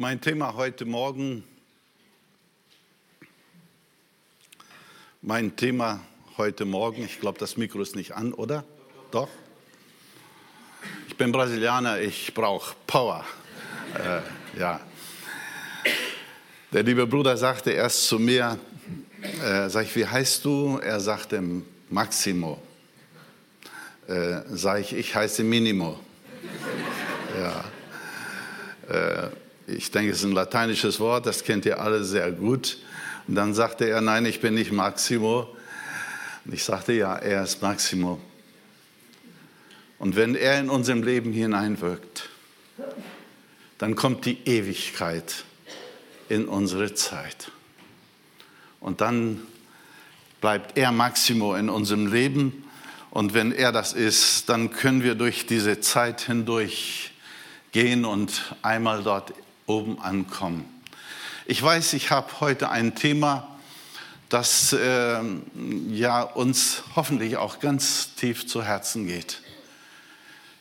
[0.00, 1.42] Mein Thema heute Morgen,
[5.22, 5.98] mein Thema
[6.36, 8.62] heute Morgen, ich glaube, das Mikro ist nicht an, oder?
[9.10, 9.28] Doch?
[11.08, 13.24] Ich bin Brasilianer, ich brauche Power.
[13.96, 14.80] Äh, ja.
[16.72, 18.56] Der liebe Bruder sagte erst zu mir,
[19.42, 20.78] äh, sag ich, wie heißt du?
[20.78, 21.42] Er sagte
[21.90, 22.62] Maximo.
[24.06, 25.98] Äh, sag ich, ich heiße Minimo.
[27.36, 27.64] Ja.
[29.70, 32.78] Ich denke, es ist ein lateinisches Wort, das kennt ihr alle sehr gut.
[33.26, 35.54] Und dann sagte er, nein, ich bin nicht Maximo.
[36.46, 38.18] Und ich sagte, ja, er ist Maximo.
[39.98, 42.30] Und wenn er in unserem Leben hineinwirkt,
[43.76, 45.44] dann kommt die Ewigkeit
[46.30, 47.52] in unsere Zeit.
[48.80, 49.42] Und dann
[50.40, 52.64] bleibt er Maximo in unserem Leben.
[53.10, 57.12] Und wenn er das ist, dann können wir durch diese Zeit hindurch
[57.72, 59.34] gehen und einmal dort
[59.68, 60.64] oben ankommen.
[61.46, 63.56] Ich weiß, ich habe heute ein Thema,
[64.28, 65.20] das äh,
[65.88, 69.40] ja uns hoffentlich auch ganz tief zu Herzen geht.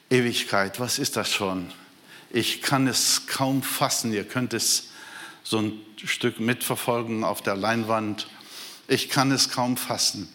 [0.10, 1.74] Ewigkeit, was ist das schon?
[2.30, 4.14] Ich kann es kaum fassen.
[4.14, 4.90] Ihr könnt es
[5.44, 5.74] so ein
[6.04, 8.28] Stück mitverfolgen auf der Leinwand.
[8.88, 10.30] Ich kann es kaum fassen.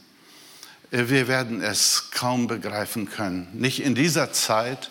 [0.91, 3.49] Wir werden es kaum begreifen können.
[3.55, 4.91] Nicht in dieser Zeit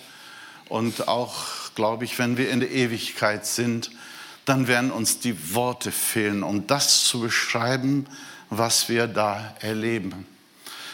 [0.67, 3.91] und auch glaube ich, wenn wir in der Ewigkeit sind,
[4.45, 8.05] dann werden uns die Worte fehlen, um das zu beschreiben,
[8.49, 10.25] was wir da erleben.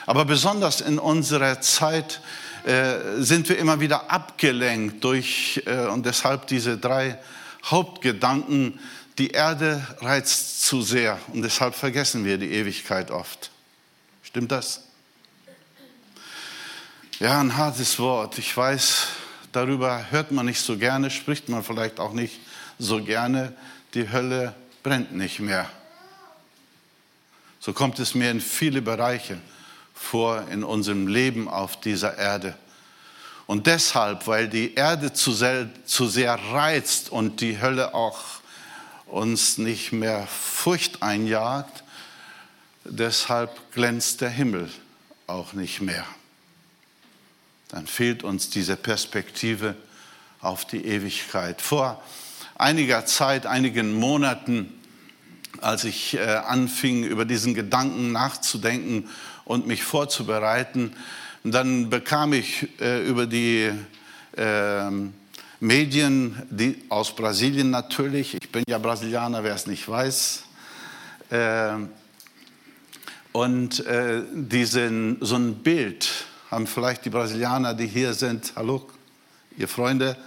[0.05, 2.21] Aber besonders in unserer Zeit
[2.63, 7.17] äh, sind wir immer wieder abgelenkt durch, äh, und deshalb diese drei
[7.65, 8.79] Hauptgedanken,
[9.17, 13.49] die Erde reizt zu sehr und deshalb vergessen wir die Ewigkeit oft.
[14.21, 14.83] Stimmt das?
[17.19, 18.37] Ja, ein hartes Wort.
[18.37, 19.07] Ich weiß,
[19.57, 22.39] darüber hört man nicht so gerne, spricht man vielleicht auch nicht
[22.77, 23.53] so gerne.
[23.95, 25.67] Die Hölle brennt nicht mehr.
[27.59, 29.39] So kommt es mir in viele Bereiche
[29.95, 32.55] vor in unserem Leben auf dieser Erde.
[33.47, 38.19] Und deshalb, weil die Erde zu sehr, zu sehr reizt und die Hölle auch
[39.07, 41.83] uns nicht mehr Furcht einjagt,
[42.83, 44.69] deshalb glänzt der Himmel
[45.25, 46.05] auch nicht mehr
[47.69, 49.75] dann fehlt uns diese Perspektive
[50.41, 51.61] auf die Ewigkeit.
[51.61, 52.01] Vor
[52.55, 54.73] einiger Zeit, einigen Monaten,
[55.61, 59.09] als ich äh, anfing, über diesen Gedanken nachzudenken
[59.45, 60.93] und mich vorzubereiten,
[61.43, 63.71] dann bekam ich äh, über die
[64.35, 64.91] äh,
[65.59, 70.43] Medien, die aus Brasilien natürlich, ich bin ja Brasilianer, wer es nicht weiß,
[71.29, 71.73] äh,
[73.33, 73.83] und
[74.33, 78.87] diesen, so ein Bild haben vielleicht die Brasilianer, die hier sind, hallo,
[79.57, 80.17] ihr Freunde,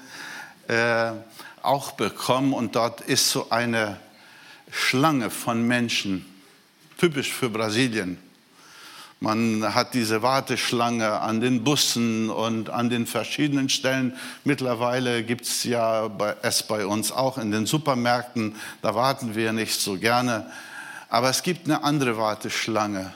[0.68, 1.12] äh,
[1.62, 2.52] auch bekommen.
[2.52, 3.98] Und dort ist so eine
[4.70, 6.26] Schlange von Menschen,
[6.98, 8.18] typisch für Brasilien.
[9.22, 14.16] Man hat diese Warteschlange an den Bussen und an den verschiedenen Stellen.
[14.44, 16.10] Mittlerweile gibt es ja
[16.40, 18.56] es bei uns auch in den Supermärkten.
[18.80, 20.50] Da warten wir nicht so gerne.
[21.10, 23.12] Aber es gibt eine andere Warteschlange.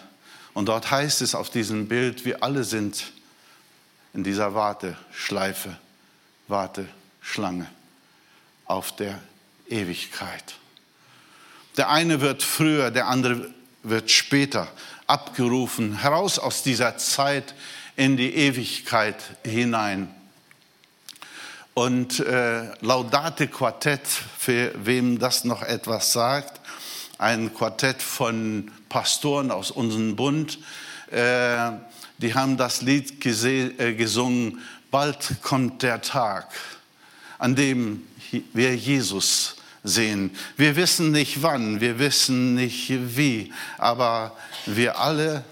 [0.55, 3.13] Und dort heißt es auf diesem Bild, wir alle sind
[4.15, 5.77] in dieser Warteschleife,
[6.47, 7.67] Warteschlange
[8.65, 9.21] auf der
[9.69, 10.55] Ewigkeit.
[11.77, 14.69] Der eine wird früher, der andere wird später
[15.09, 17.55] abgerufen, heraus aus dieser Zeit
[17.97, 20.15] in die Ewigkeit hinein.
[21.75, 26.61] Und äh, Laudate Quartett, für wem das noch etwas sagt,
[27.19, 30.61] ein Quartett von Pastoren aus unserem Bund,
[31.11, 31.73] äh,
[32.19, 34.61] die haben das Lied äh, gesungen,
[34.93, 36.47] bald kommt der Tag,
[37.41, 38.05] an dem
[38.53, 40.31] wir Jesus sehen.
[40.57, 45.43] Wir wissen nicht wann, wir wissen nicht wie, aber wir alle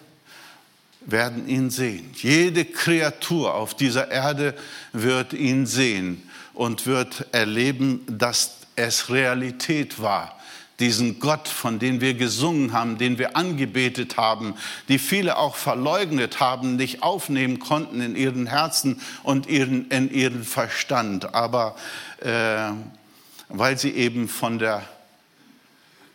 [1.01, 2.13] werden ihn sehen.
[2.15, 4.55] Jede Kreatur auf dieser Erde
[4.93, 6.23] wird ihn sehen
[6.55, 10.39] und wird erleben, dass es Realität war
[10.81, 14.55] diesen Gott, von dem wir gesungen haben, den wir angebetet haben,
[14.89, 20.45] die viele auch verleugnet haben, nicht aufnehmen konnten in ihren Herzen und ihren, in ihren
[20.45, 21.77] Verstand, aber
[22.21, 22.73] äh,
[23.49, 24.83] weil sie eben von der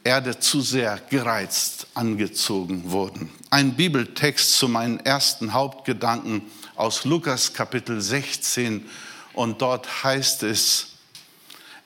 [0.04, 3.30] Erde zu sehr gereizt angezogen wurden.
[3.50, 6.44] Ein Bibeltext zu meinen ersten Hauptgedanken
[6.76, 8.90] aus Lukas Kapitel 16
[9.34, 10.94] und dort heißt es,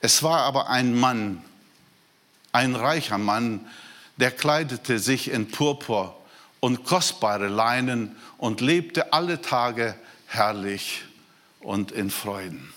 [0.00, 1.42] es war aber ein Mann,
[2.52, 3.66] ein reicher Mann,
[4.16, 6.16] der kleidete sich in Purpur
[6.60, 9.96] und kostbare Leinen und lebte alle Tage
[10.26, 11.02] herrlich
[11.60, 12.72] und in Freuden.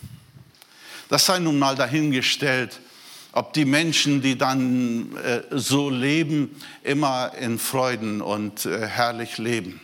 [1.10, 2.80] Das sei nun mal dahingestellt,
[3.32, 9.82] ob die Menschen, die dann äh, so leben, immer in Freuden und äh, herrlich leben.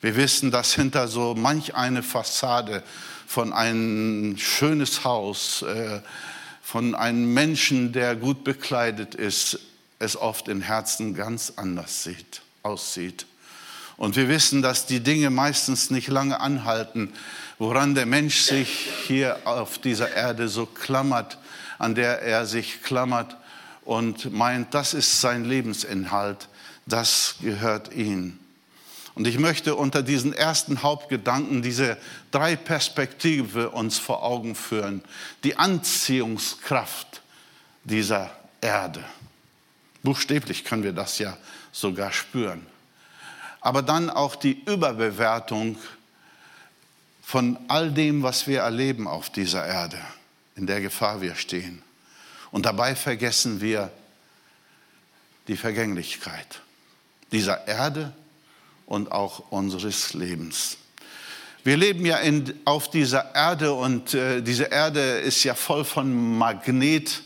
[0.00, 2.84] Wir wissen, dass hinter so manch eine Fassade
[3.26, 6.00] von ein schönes Haus, äh,
[6.68, 9.58] von einem Menschen, der gut bekleidet ist,
[9.98, 13.24] es oft im Herzen ganz anders sieht, aussieht.
[13.96, 17.14] Und wir wissen, dass die Dinge meistens nicht lange anhalten,
[17.58, 21.38] woran der Mensch sich hier auf dieser Erde so klammert,
[21.78, 23.38] an der er sich klammert
[23.86, 26.48] und meint, das ist sein Lebensinhalt,
[26.84, 28.38] das gehört ihm.
[29.18, 31.96] Und ich möchte unter diesen ersten Hauptgedanken diese
[32.30, 35.02] drei Perspektive uns vor Augen führen.
[35.42, 37.20] Die Anziehungskraft
[37.82, 38.30] dieser
[38.60, 39.04] Erde.
[40.04, 41.36] Buchstäblich können wir das ja
[41.72, 42.64] sogar spüren.
[43.60, 45.76] Aber dann auch die Überbewertung
[47.20, 49.98] von all dem, was wir erleben auf dieser Erde,
[50.54, 51.82] in der Gefahr wir stehen.
[52.52, 53.90] Und dabei vergessen wir
[55.48, 56.60] die Vergänglichkeit
[57.32, 58.12] dieser Erde
[58.88, 60.78] und auch unseres Lebens.
[61.62, 66.38] Wir leben ja in, auf dieser Erde und äh, diese Erde ist ja voll von
[66.38, 67.22] Magnet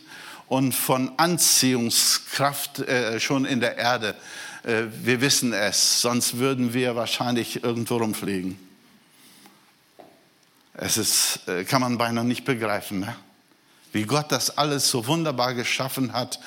[0.48, 4.16] und von Anziehungskraft äh, schon in der Erde.
[4.64, 8.58] Äh, wir wissen es, sonst würden wir wahrscheinlich irgendwo rumfliegen.
[10.74, 13.14] Es ist, äh, kann man beinahe nicht begreifen, ne?
[13.92, 16.40] wie Gott das alles so wunderbar geschaffen hat.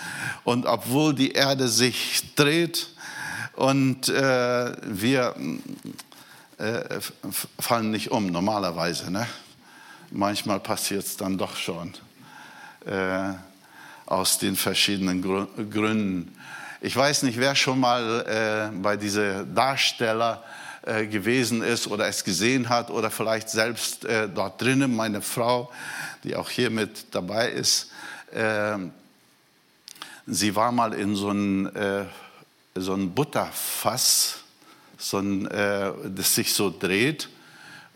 [0.44, 2.90] Und obwohl die Erde sich dreht,
[3.56, 5.36] und äh, wir
[6.58, 7.00] äh,
[7.60, 9.12] fallen nicht um normalerweise.
[9.12, 9.28] Ne?
[10.12, 11.94] Manchmal passiert es dann doch schon
[12.86, 13.34] äh,
[14.06, 16.36] aus den verschiedenen Gründen.
[16.82, 20.44] Ich weiß nicht, wer schon mal äh, bei diesem Darsteller
[20.84, 25.72] äh, gewesen ist oder es gesehen hat oder vielleicht selbst äh, dort drinnen, meine Frau,
[26.24, 27.92] die auch hier mit dabei ist.
[30.28, 31.70] sie war mal in so einem
[32.78, 34.40] so ein Butterfass,
[34.98, 37.30] so ein, äh, das sich so dreht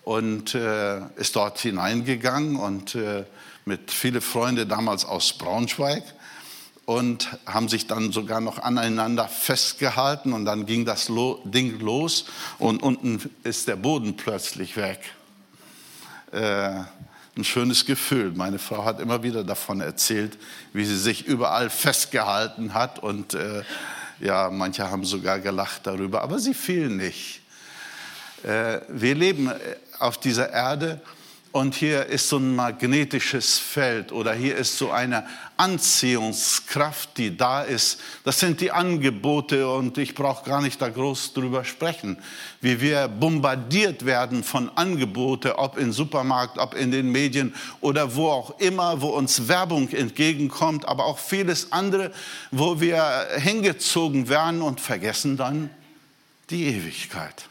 [0.03, 3.25] und äh, ist dort hineingegangen und äh,
[3.65, 6.03] mit viele Freunde damals aus Braunschweig
[6.85, 12.25] und haben sich dann sogar noch aneinander festgehalten und dann ging das Lo Ding los
[12.57, 15.13] und unten ist der Boden plötzlich weg.
[16.31, 16.83] Äh,
[17.35, 18.31] ein schönes Gefühl.
[18.33, 20.37] Meine Frau hat immer wieder davon erzählt,
[20.71, 23.63] wie sie sich überall festgehalten hat und äh,
[24.19, 27.41] ja, manche haben sogar gelacht darüber, aber sie fiel nicht.
[28.43, 29.57] Äh, wir leben äh,
[29.99, 31.01] auf dieser Erde
[31.51, 35.25] und hier ist so ein magnetisches Feld oder hier ist so eine
[35.57, 37.99] Anziehungskraft, die da ist.
[38.23, 42.17] Das sind die Angebote und ich brauche gar nicht da groß drüber sprechen,
[42.61, 48.29] wie wir bombardiert werden von Angebote, ob im Supermarkt, ob in den Medien oder wo
[48.29, 52.11] auch immer, wo uns Werbung entgegenkommt, aber auch vieles andere,
[52.51, 55.71] wo wir hingezogen werden und vergessen dann
[56.51, 57.48] die Ewigkeit.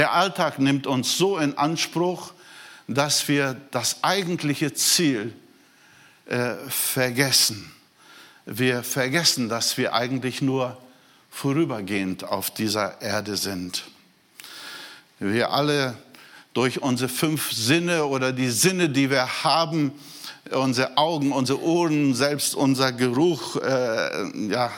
[0.00, 2.32] Der Alltag nimmt uns so in Anspruch,
[2.88, 5.34] dass wir das eigentliche Ziel
[6.24, 7.70] äh, vergessen.
[8.46, 10.78] Wir vergessen, dass wir eigentlich nur
[11.28, 13.84] vorübergehend auf dieser Erde sind.
[15.18, 15.98] Wir alle
[16.54, 19.92] durch unsere fünf Sinne oder die Sinne, die wir haben,
[20.50, 24.72] unsere Augen, unsere Ohren, selbst unser Geruch, äh, ja,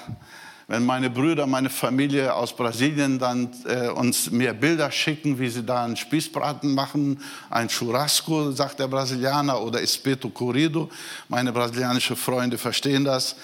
[0.69, 5.64] wenn meine Brüder, meine Familie aus Brasilien dann äh, uns mir Bilder schicken, wie sie
[5.64, 10.88] da einen Spießbraten machen, ein Churrasco, sagt der Brasilianer, oder Espeto Corrido.
[11.28, 13.37] Meine brasilianischen Freunde verstehen das.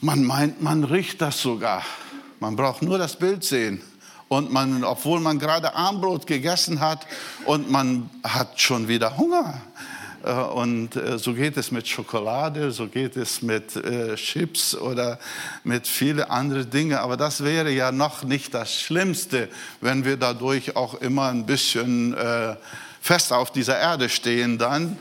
[0.00, 1.82] Man meint, man riecht das sogar.
[2.40, 3.80] Man braucht nur das Bild sehen.
[4.28, 7.06] Und man, obwohl man gerade Armbrot gegessen hat
[7.44, 9.60] und man hat schon wieder Hunger.
[10.24, 15.18] Äh, und äh, so geht es mit Schokolade, so geht es mit äh, Chips oder
[15.64, 16.96] mit vielen anderen Dingen.
[16.96, 19.48] Aber das wäre ja noch nicht das Schlimmste,
[19.80, 22.16] wenn wir dadurch auch immer ein bisschen
[23.00, 24.96] fest auf dieser Erde stehen dann.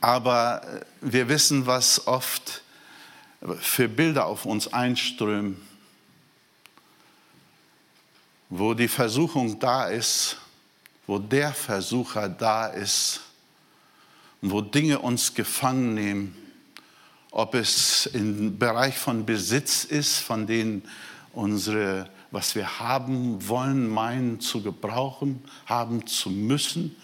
[0.00, 0.62] Aber
[1.00, 2.62] wir wissen, was oft
[3.60, 5.60] für Bilder auf uns einströmen,
[8.48, 10.38] wo die Versuchung da ist,
[11.06, 13.20] wo der Versucher da ist
[14.40, 16.36] und wo Dinge uns gefangen nehmen,
[17.30, 20.82] ob es im Bereich von Besitz ist, von denen
[21.32, 26.94] unsere, was wir haben wollen, meinen zu gebrauchen, haben zu müssen.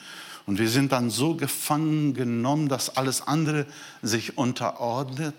[0.46, 3.66] Und wir sind dann so gefangen genommen, dass alles andere
[4.02, 5.34] sich unterordnet.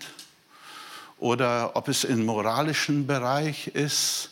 [1.18, 4.30] Oder ob es im moralischen Bereich ist,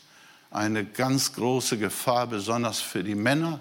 [0.50, 3.60] eine ganz große Gefahr, besonders für die Männer,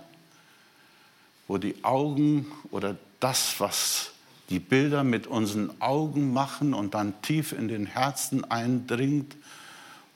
[1.50, 4.12] wo die Augen oder das, was
[4.50, 9.36] die Bilder mit unseren Augen machen und dann tief in den Herzen eindringt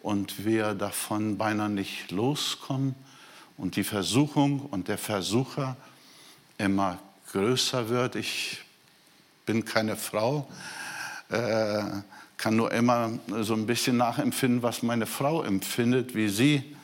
[0.03, 2.93] und wir davon beinahe nicht loskommen
[3.57, 5.75] und die Versuchung und der Versucher
[6.59, 6.99] immer
[7.31, 8.15] größer wird.
[8.15, 8.59] Ich
[9.47, 10.47] bin keine Frau,
[11.29, 11.83] äh,
[12.37, 13.09] kann nur immer
[13.41, 16.75] so ein bisschen nachempfinden, was meine Frau empfindet, wie sie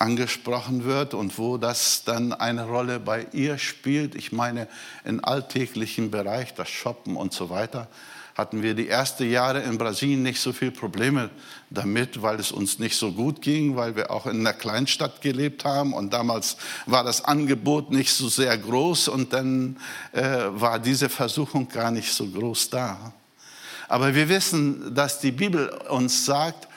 [0.00, 4.14] angesprochen wird und wo das dann eine Rolle bei ihr spielt.
[4.14, 4.66] Ich meine,
[5.04, 7.88] im alltäglichen Bereich, das Shoppen und so weiter,
[8.34, 11.28] hatten wir die ersten Jahre in Brasilien nicht so viele Probleme
[11.68, 15.66] damit, weil es uns nicht so gut ging, weil wir auch in einer Kleinstadt gelebt
[15.66, 19.76] haben und damals war das Angebot nicht so sehr groß und dann
[20.12, 23.12] äh, war diese Versuchung gar nicht so groß da.
[23.88, 26.69] Aber wir wissen, dass die Bibel uns sagt,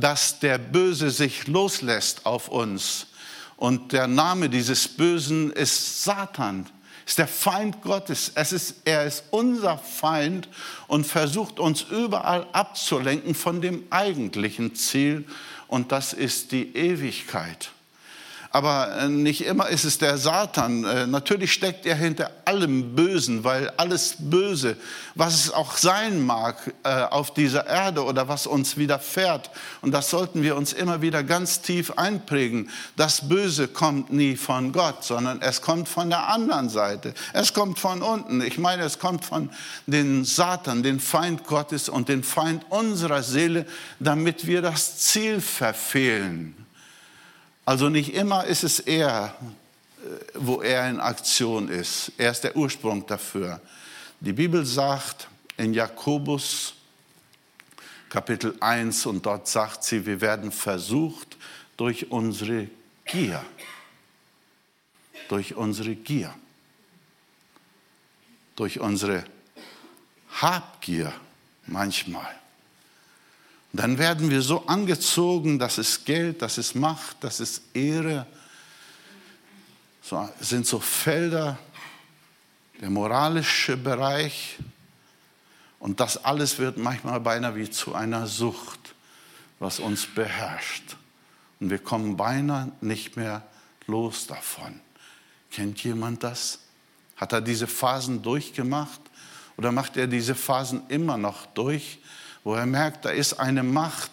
[0.00, 3.08] dass der Böse sich loslässt auf uns.
[3.56, 6.66] Und der Name dieses Bösen ist Satan,
[7.06, 8.32] ist der Feind Gottes.
[8.34, 10.48] Es ist, er ist unser Feind
[10.88, 15.26] und versucht uns überall abzulenken von dem eigentlichen Ziel.
[15.68, 17.70] Und das ist die Ewigkeit.
[18.52, 20.84] Aber äh, nicht immer ist es der Satan.
[20.84, 24.76] Äh, natürlich steckt er hinter allem Bösen, weil alles Böse,
[25.14, 30.10] was es auch sein mag äh, auf dieser Erde oder was uns widerfährt, und das
[30.10, 35.40] sollten wir uns immer wieder ganz tief einprägen, das Böse kommt nie von Gott, sondern
[35.40, 37.14] es kommt von der anderen Seite.
[37.32, 38.42] Es kommt von unten.
[38.42, 39.48] Ich meine, es kommt von
[39.86, 43.64] den Satan, den Feind Gottes und den Feind unserer Seele,
[43.98, 46.61] damit wir das Ziel verfehlen.
[47.64, 49.34] Also nicht immer ist es er,
[50.02, 52.12] äh, wo er in Aktion ist.
[52.18, 53.60] Er ist der Ursprung dafür.
[54.20, 56.74] Die Bibel sagt in Jakobus
[58.08, 61.36] Kapitel 1 und dort sagt sie, wir werden versucht
[61.76, 62.68] durch unsere
[63.04, 63.42] Gier.
[65.28, 66.34] Durch unsere Gier.
[68.54, 69.24] Durch unsere
[70.40, 71.12] Habgier
[71.66, 72.41] manchmal
[73.72, 78.26] dann werden wir so angezogen, das ist Geld, das ist Macht, das ist Ehre.
[80.02, 81.58] So, sind so Felder,
[82.80, 84.58] der moralische Bereich.
[85.78, 88.94] Und das alles wird manchmal beinahe wie zu einer Sucht,
[89.58, 90.96] was uns beherrscht.
[91.58, 93.42] Und wir kommen beinahe nicht mehr
[93.86, 94.80] los davon.
[95.50, 96.58] Kennt jemand das?
[97.16, 99.00] Hat er diese Phasen durchgemacht?
[99.56, 102.00] Oder macht er diese Phasen immer noch durch?
[102.44, 104.10] Wo er merkt, da ist eine Macht.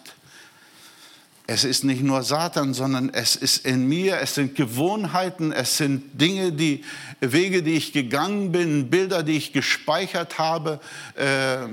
[1.46, 6.20] Es ist nicht nur Satan, sondern es ist in mir, es sind Gewohnheiten, es sind
[6.20, 6.84] Dinge, die
[7.18, 10.78] Wege, die ich gegangen bin, Bilder, die ich gespeichert habe.
[11.16, 11.66] Äh,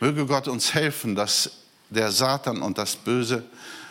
[0.00, 1.50] möge Gott uns helfen, dass
[1.90, 3.44] der Satan und das Böse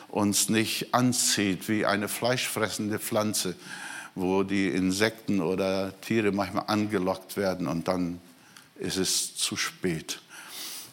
[0.07, 3.55] uns nicht anzieht wie eine fleischfressende Pflanze,
[4.15, 8.19] wo die Insekten oder Tiere manchmal angelockt werden und dann
[8.79, 10.19] ist es zu spät.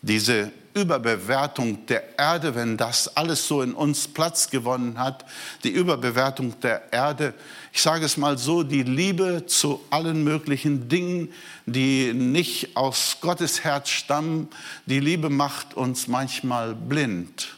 [0.03, 5.25] Diese Überbewertung der Erde, wenn das alles so in uns Platz gewonnen hat,
[5.63, 7.33] die Überbewertung der Erde,
[7.73, 11.33] ich sage es mal so, die Liebe zu allen möglichen Dingen,
[11.65, 14.49] die nicht aus Gottes Herz stammen,
[14.87, 17.55] die Liebe macht uns manchmal blind.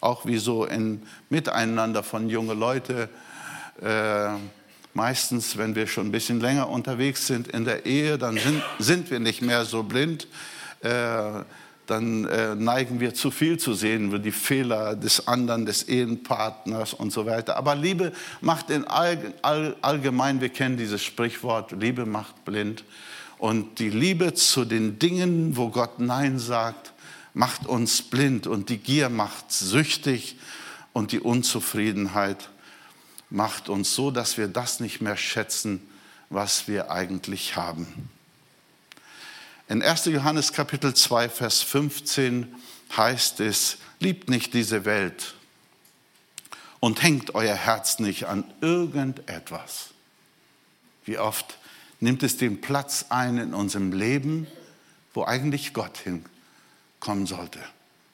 [0.00, 3.08] Auch wie so ein Miteinander von jungen Leuten.
[3.80, 4.28] Äh,
[4.94, 9.10] meistens, wenn wir schon ein bisschen länger unterwegs sind in der Ehe, dann sind, sind
[9.10, 10.28] wir nicht mehr so blind.
[10.80, 11.42] Äh,
[11.86, 17.12] dann äh, neigen wir zu viel zu sehen, die Fehler des anderen, des Ehepartners und
[17.12, 17.56] so weiter.
[17.56, 22.84] Aber Liebe macht in all, all, allgemein, wir kennen dieses Sprichwort, Liebe macht blind.
[23.36, 26.94] Und die Liebe zu den Dingen, wo Gott Nein sagt,
[27.34, 30.38] macht uns blind und die Gier macht süchtig
[30.94, 32.48] und die Unzufriedenheit
[33.34, 35.86] macht uns so, dass wir das nicht mehr schätzen,
[36.30, 38.08] was wir eigentlich haben.
[39.68, 40.04] In 1.
[40.06, 42.54] Johannes Kapitel 2, Vers 15
[42.96, 45.34] heißt es, liebt nicht diese Welt
[46.78, 49.90] und hängt euer Herz nicht an irgendetwas.
[51.04, 51.58] Wie oft
[51.98, 54.46] nimmt es den Platz ein in unserem Leben,
[55.12, 57.58] wo eigentlich Gott hinkommen sollte.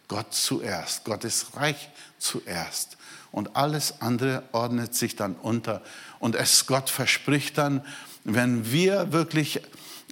[0.09, 2.97] Gott zuerst, Gottes Reich zuerst
[3.33, 5.83] und alles andere ordnet sich dann unter.
[6.19, 7.85] Und es Gott verspricht dann,
[8.25, 9.63] wenn wir wirklich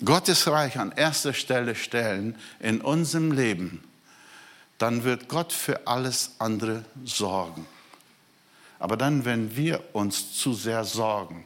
[0.05, 3.83] Gottes Reich an erster Stelle stellen in unserem Leben,
[4.79, 7.67] dann wird Gott für alles andere sorgen.
[8.79, 11.45] Aber dann, wenn wir uns zu sehr sorgen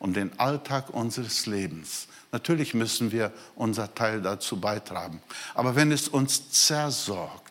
[0.00, 5.22] um den Alltag unseres Lebens, natürlich müssen wir unser Teil dazu beitragen,
[5.54, 7.43] aber wenn es uns zersorgt,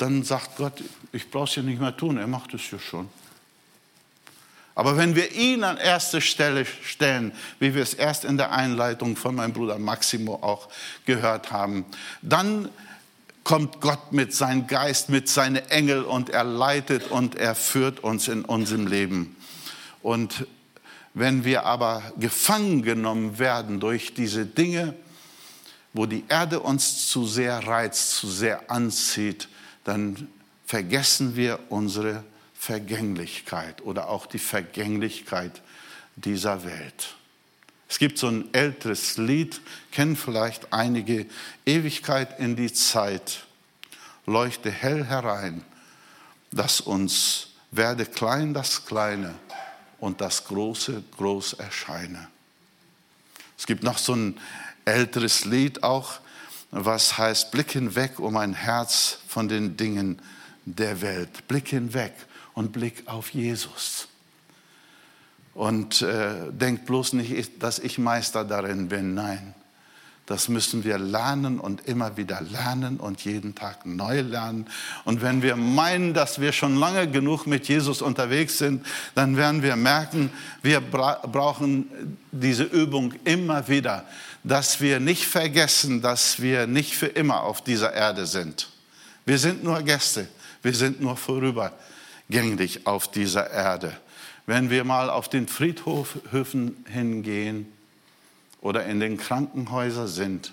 [0.00, 3.08] dann sagt Gott, ich brauche es ja nicht mehr tun, er macht es ja schon.
[4.74, 9.16] Aber wenn wir ihn an erste Stelle stellen, wie wir es erst in der Einleitung
[9.16, 10.68] von meinem Bruder Maximo auch
[11.04, 11.84] gehört haben,
[12.22, 12.70] dann
[13.44, 18.28] kommt Gott mit seinem Geist, mit seinen Engel und er leitet und er führt uns
[18.28, 19.36] in unserem Leben.
[20.02, 20.46] Und
[21.12, 24.94] wenn wir aber gefangen genommen werden durch diese Dinge,
[25.92, 29.48] wo die Erde uns zu sehr reizt, zu sehr anzieht,
[29.90, 30.28] dann
[30.66, 32.22] vergessen wir unsere
[32.54, 35.62] Vergänglichkeit oder auch die Vergänglichkeit
[36.14, 37.16] dieser Welt.
[37.88, 41.26] Es gibt so ein älteres Lied, kennen vielleicht einige,
[41.66, 43.46] Ewigkeit in die Zeit,
[44.26, 45.64] leuchte hell herein,
[46.52, 49.34] dass uns werde klein das Kleine
[49.98, 52.28] und das Große groß erscheine.
[53.58, 54.40] Es gibt noch so ein
[54.84, 56.20] älteres Lied auch,
[56.70, 60.20] was heißt, Blick hinweg um ein Herz von den Dingen
[60.64, 61.46] der Welt.
[61.48, 62.12] Blick hinweg
[62.54, 64.08] und Blick auf Jesus.
[65.54, 69.14] Und äh, denkt bloß nicht, dass ich Meister darin bin.
[69.14, 69.54] Nein,
[70.30, 74.66] das müssen wir lernen und immer wieder lernen und jeden Tag neu lernen.
[75.04, 78.86] Und wenn wir meinen, dass wir schon lange genug mit Jesus unterwegs sind,
[79.16, 80.30] dann werden wir merken,
[80.62, 84.04] wir bra brauchen diese Übung immer wieder,
[84.42, 88.70] dass wir nicht vergessen, dass wir nicht für immer auf dieser Erde sind.
[89.26, 90.28] Wir sind nur Gäste,
[90.62, 93.96] wir sind nur vorübergängig auf dieser Erde.
[94.46, 97.70] Wenn wir mal auf den Friedhöfen hingehen
[98.60, 100.52] oder in den Krankenhäusern sind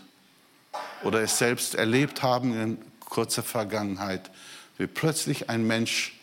[1.03, 4.29] oder es selbst erlebt haben in kurzer Vergangenheit,
[4.77, 6.19] wie plötzlich ein Mensch,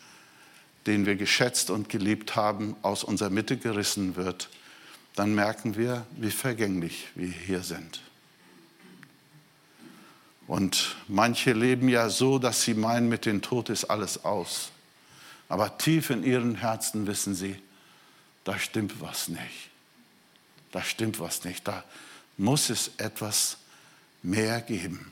[0.85, 4.49] den wir geschätzt und geliebt haben, aus unserer Mitte gerissen wird,
[5.15, 8.01] dann merken wir, wie vergänglich wir hier sind.
[10.47, 14.71] Und manche leben ja so, dass sie meinen, mit dem Tod ist alles aus.
[15.49, 17.55] Aber tief in ihren Herzen wissen sie,
[18.43, 19.69] da stimmt was nicht.
[20.71, 21.67] Da stimmt was nicht.
[21.67, 21.83] Da
[22.37, 23.57] muss es etwas
[24.21, 25.11] mehr geben.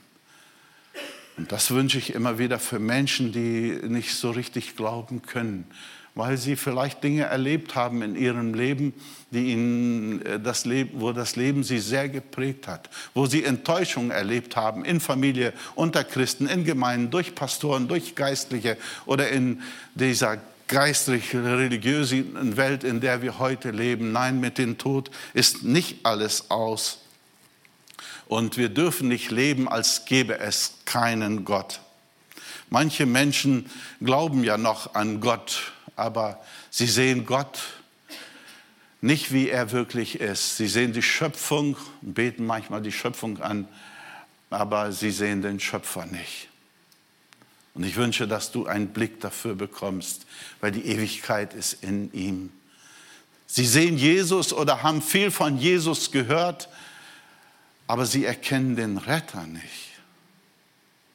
[1.36, 5.66] Und das wünsche ich immer wieder für Menschen, die nicht so richtig glauben können,
[6.14, 8.94] weil sie vielleicht Dinge erlebt haben in ihrem Leben,
[9.30, 14.10] die ihnen äh, das Leben, wo das Leben sie sehr geprägt hat, wo sie Enttäuschungen
[14.10, 19.62] erlebt haben in Familie, unter Christen, in Gemeinden, durch Pastoren, durch Geistliche oder in
[19.94, 24.12] dieser geistlich-religiösen Welt, in der wir heute leben.
[24.12, 27.00] Nein, mit dem Tod ist nicht alles aus.
[28.26, 31.80] Und wir dürfen nicht leben, als gäbe es keinen Gott.
[32.70, 37.60] Manche Menschen glauben ja noch an Gott, aber sie sehen Gott
[39.00, 40.56] nicht, wie er wirklich ist.
[40.56, 43.68] Sie sehen die Schöpfung beten manchmal die Schöpfung an,
[44.50, 46.48] aber sie sehen den Schöpfer nicht.
[47.74, 50.26] Und ich wünsche, dass du einen Blick dafür bekommst,
[50.60, 52.50] weil die Ewigkeit ist in ihm.
[53.46, 56.68] Sie sehen Jesus oder haben viel von Jesus gehört,
[57.86, 59.90] aber sie erkennen den Retter nicht.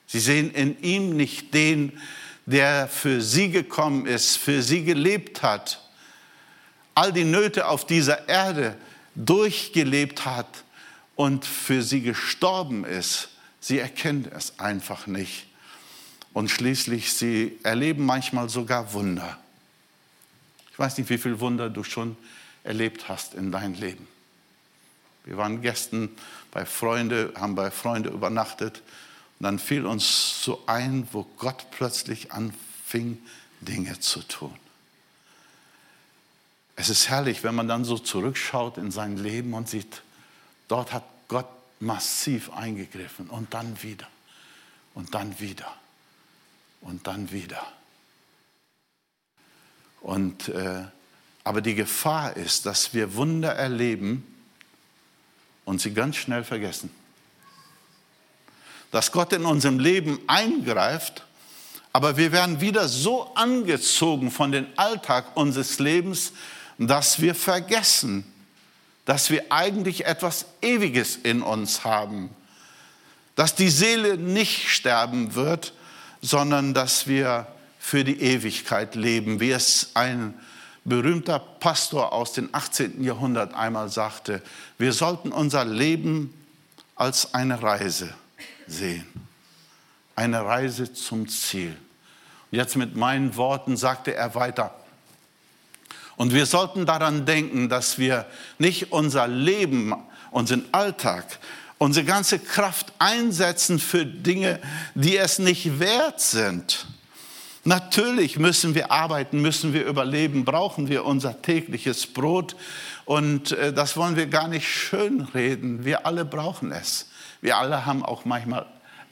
[0.06, 2.00] Sie sehen in ihm nicht den,
[2.88, 5.82] für sie gekommen ist, für sie gelebt hat,
[6.96, 8.76] all die Nöte auf dieser Erde
[9.16, 10.64] durchgelebt hat
[11.16, 13.30] und für sie gestorben ist.
[13.60, 15.46] Sie erkennen es einfach nicht.
[16.34, 19.38] Und schließlich, sie erleben manchmal sogar Wunder.
[20.72, 22.16] Ich weiß nicht, wie viele Wunder du schon
[22.64, 24.08] erlebt hast in deinem Leben.
[25.26, 26.10] Wir waren Gästen
[26.52, 28.82] bei Freunden, haben bei Freunden übernachtet
[29.40, 33.18] und dann fiel uns so ein, wo Gott plötzlich anfing,
[33.62, 34.54] Dinge zu tun.
[36.76, 40.02] Es ist herrlich, wenn man dann so zurückschaut in sein Leben und sieht,
[40.68, 41.48] dort hat Gott
[41.80, 44.08] massiv eingegriffen und dann wieder
[44.94, 45.74] und dann wieder
[46.82, 47.66] und dann wieder.
[50.02, 50.84] Und, äh,
[51.46, 54.26] aber die Gefahr ist, dass wir Wunder erleben
[55.64, 56.90] und sie ganz schnell vergessen
[58.92, 61.24] dass Gott in unserem Leben eingreift,
[61.94, 66.34] aber wir werden wieder so angezogen von dem Alltag unseres Lebens,
[66.78, 68.24] dass wir vergessen,
[69.06, 72.30] dass wir eigentlich etwas Ewiges in uns haben,
[73.36, 75.74] dass die Seele nicht sterben wird,
[76.22, 77.48] sondern dass wir
[77.80, 80.34] für die Ewigkeit leben, wie es ein
[80.86, 83.04] berühmter Pastor aus dem 18.
[83.04, 84.42] Jahrhundert einmal sagte,
[84.78, 86.34] wir sollten unser Leben
[86.96, 88.14] als eine Reise
[88.72, 89.06] sehen.
[90.16, 91.76] Eine Reise zum Ziel.
[92.52, 94.74] Jetzt mit meinen Worten sagte er weiter.
[96.18, 98.26] Und wir sollten daran denken, dass wir
[98.58, 99.94] nicht unser Leben,
[100.32, 101.40] unseren Alltag,
[101.78, 104.60] unsere ganze Kraft einsetzen für Dinge,
[104.96, 106.88] die es nicht wert sind,
[107.66, 112.56] Natürlich müssen wir arbeiten, müssen wir überleben, brauchen wir unser tägliches Brot.
[113.06, 115.84] Und äh, das wollen wir gar nicht schönreden.
[115.84, 117.09] Wir alle brauchen es.
[117.42, 118.66] Wir alle haben auch manchmal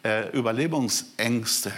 [0.03, 1.71] äh, Überlebungsängste.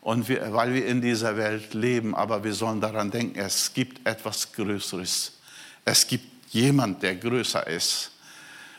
[0.00, 4.06] Und wir, weil wir in dieser Welt leben, aber wir sollen daran denken, es gibt
[4.06, 5.32] etwas Größeres.
[5.84, 8.12] Es gibt jemand, der größer ist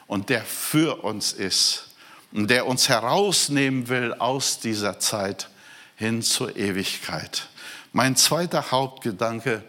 [0.08, 1.90] und der für uns ist
[2.32, 5.50] und der uns herausnehmen will aus dieser Zeit
[5.96, 7.48] hin zur Ewigkeit.
[7.92, 9.64] Mein zweiter Hauptgedanke,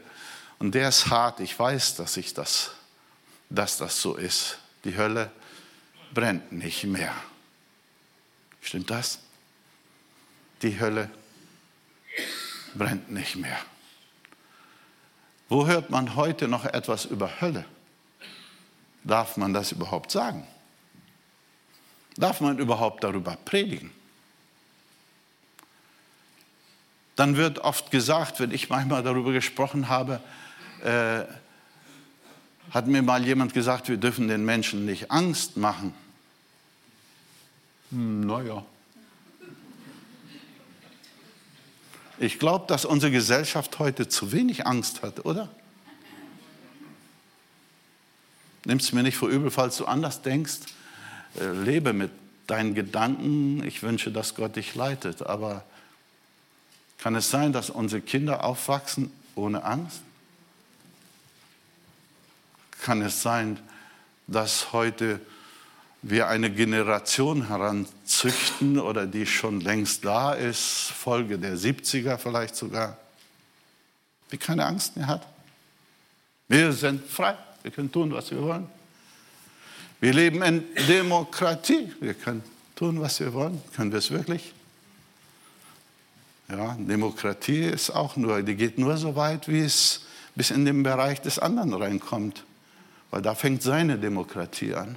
[0.59, 2.73] und der ist hart, ich weiß, dass ich das,
[3.49, 4.59] dass das so ist.
[4.85, 5.31] Die Hölle
[6.13, 7.13] brennt nicht mehr.
[8.69, 9.19] Stimmt das?
[10.61, 11.09] Die Hölle
[12.75, 13.57] brennt nicht mehr.
[15.49, 17.65] Wo hört man heute noch etwas über Hölle?
[19.05, 20.47] Darf man das überhaupt sagen?
[22.19, 23.91] Darf man überhaupt darüber predigen?
[27.17, 30.21] Dann wird oft gesagt, wenn ich manchmal darüber gesprochen habe,
[30.85, 31.25] äh,
[32.71, 35.95] hat mir mal jemand gesagt, wir dürfen den Menschen nicht Angst machen.
[37.91, 38.65] Hm, naja.
[42.21, 45.49] Ich glaube, dass unsere Gesellschaft heute zu wenig Angst hat, oder?
[48.65, 50.59] Nimm es mir nicht vor übel, falls du anders denkst.
[51.41, 52.11] Äh, lebe mit
[52.49, 53.63] deinen Gedanken.
[53.65, 55.23] Ich wünsche, dass Gott dich leitet.
[55.23, 55.65] Aber
[56.99, 60.03] kann es sein, dass unsere Kinder aufwachsen ohne Angst?
[62.83, 63.61] Kann es sein,
[64.27, 65.21] dass heute
[66.03, 72.97] wir eine Generation heranzüchten oder die schon längst da ist, Folge der 70er vielleicht sogar,
[74.31, 75.27] die keine Angst mehr hat?
[76.49, 78.67] Wir sind frei, wir können tun, was wir wollen.
[80.01, 82.43] Wir leben in Demokratie, wir können
[82.77, 83.61] tun, was wir wollen.
[83.75, 84.55] Können wir es wirklich?
[86.49, 90.03] Ja, Demokratie ist auch nur, die geht nur so weit, wie es
[90.35, 92.45] bis in den Bereich des anderen reinkommt.
[93.11, 94.97] Weil da fängt seine Demokratie an.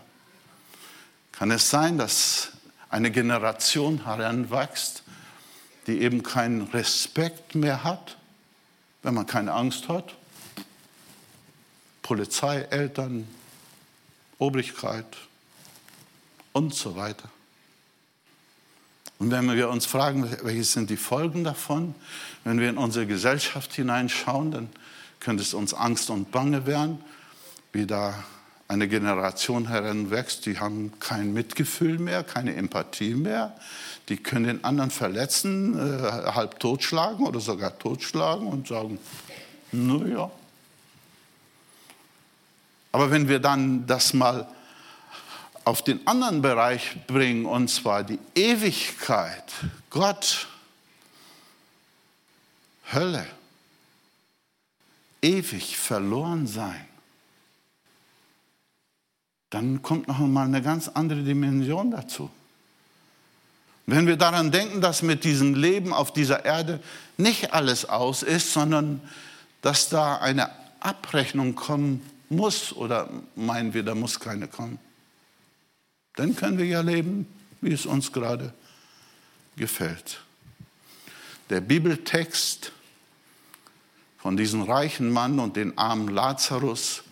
[1.41, 2.51] Kann es sein, dass
[2.91, 5.01] eine Generation heranwächst,
[5.87, 8.15] die eben keinen Respekt mehr hat,
[9.01, 10.13] wenn man keine Angst hat?
[12.03, 13.27] Polizei, Eltern,
[14.37, 15.17] Obrigkeit
[16.53, 17.27] und so weiter.
[19.17, 21.95] Und wenn wir uns fragen, welche sind die Folgen davon,
[22.43, 24.69] wenn wir in unsere Gesellschaft hineinschauen, dann
[25.19, 27.03] könnte es uns Angst und Bange werden,
[27.73, 28.23] wie da
[28.71, 33.53] eine Generation heranwächst, die haben kein Mitgefühl mehr, keine Empathie mehr,
[34.07, 38.97] die können den anderen verletzen, äh, halb totschlagen oder sogar totschlagen und sagen,
[39.73, 40.31] naja.
[42.93, 44.47] Aber wenn wir dann das mal
[45.65, 49.51] auf den anderen Bereich bringen, und zwar die Ewigkeit.
[49.89, 50.47] Gott,
[52.93, 53.25] Hölle,
[55.21, 56.90] ewig verloren sein.
[59.51, 62.31] Dann kommt noch mal eine ganz andere Dimension dazu.
[63.85, 66.79] Wenn wir daran denken, dass mit diesem Leben auf dieser Erde
[67.17, 69.01] nicht alles aus ist, sondern
[69.61, 74.79] dass da eine Abrechnung kommen muss, oder meinen wir, da muss keine kommen?
[76.15, 77.27] Dann können wir ja leben,
[77.59, 78.53] wie es uns gerade
[79.57, 80.21] gefällt.
[81.49, 82.71] Der Bibeltext
[84.17, 87.03] von diesem reichen Mann und den armen Lazarus,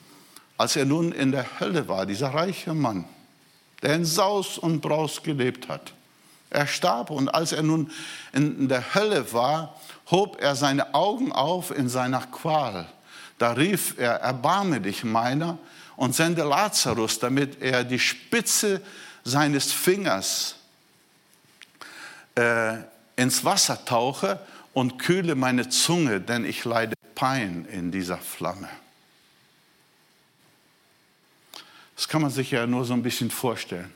[0.59, 3.05] als er nun in der Hölle war, dieser reiche Mann,
[3.81, 5.93] der in Saus und Braus gelebt hat.
[6.49, 7.89] Er starb und als er nun
[8.33, 9.79] in der Hölle war,
[10.11, 12.89] hob er seine Augen auf in seiner Qual.
[13.37, 15.57] Da rief er, erbarme dich meiner
[15.95, 18.81] und sende Lazarus, damit er die Spitze
[19.23, 20.55] seines Fingers
[22.35, 22.79] äh,
[23.15, 24.41] ins Wasser tauche
[24.73, 28.67] und kühle meine Zunge, denn ich leide Pein in dieser Flamme.
[31.99, 33.93] Das kann man sich ja nur so ein bisschen vorstellen,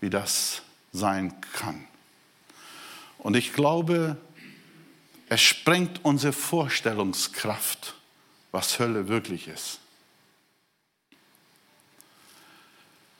[0.00, 1.86] wie das sein kann.
[3.18, 4.16] Und ich glaube,
[5.28, 7.94] es sprengt unsere Vorstellungskraft,
[8.50, 9.78] was Hölle wirklich ist.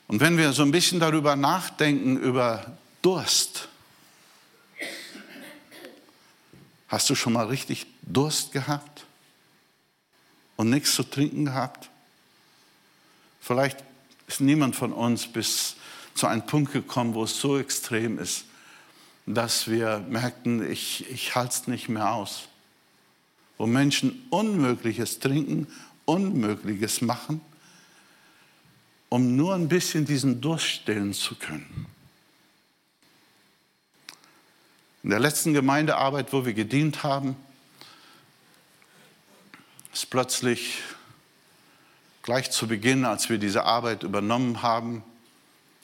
[0.08, 3.68] Und wenn wir so ein bisschen darüber nachdenken, über Durst,
[6.88, 9.04] hast du schon mal richtig Durst gehabt
[10.56, 11.88] und nichts zu trinken gehabt?
[13.48, 13.82] Vielleicht
[14.26, 15.76] ist niemand von uns bis
[16.14, 18.44] zu einem Punkt gekommen, wo es so extrem ist,
[19.24, 22.42] dass wir merkten, ich, ich halte es nicht mehr aus.
[23.56, 25.66] Wo Menschen Unmögliches trinken,
[26.04, 27.40] Unmögliches machen
[29.08, 31.86] um nur ein bisschen diesen Durst stillen zu können.
[35.02, 37.34] In der letzten Gemeindearbeit, wo wir gedient haben,
[39.94, 40.80] ist plötzlich
[42.28, 45.02] gleich zu Beginn, als wir diese Arbeit übernommen haben,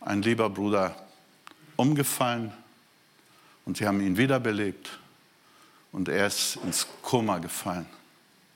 [0.03, 0.95] ein lieber Bruder
[1.77, 2.53] umgefallen
[3.65, 4.99] und wir haben ihn wiederbelebt
[5.91, 7.87] und er ist ins Koma gefallen.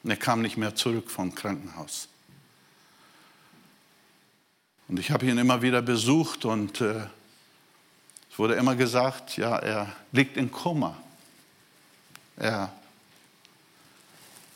[0.03, 2.09] Und er kam nicht mehr zurück vom Krankenhaus.
[4.89, 7.07] Und ich habe ihn immer wieder besucht und äh,
[8.31, 10.95] es wurde immer gesagt, ja, er liegt in Koma.
[12.37, 12.71] Er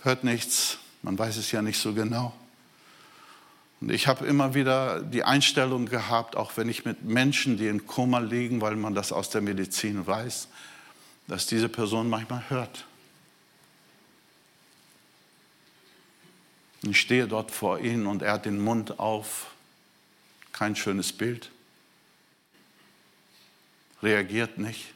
[0.02, 2.34] hört nichts, man weiß es ja nicht so genau.
[3.82, 7.84] Und ich habe immer wieder die Einstellung gehabt, auch wenn ich mit Menschen, die in
[7.84, 10.46] Koma liegen, weil man das aus der Medizin weiß,
[11.26, 12.84] dass diese Person manchmal hört.
[16.82, 19.50] Ich stehe dort vor ihm und er hat den Mund auf.
[20.52, 21.50] Kein schönes Bild.
[24.00, 24.94] Reagiert nicht.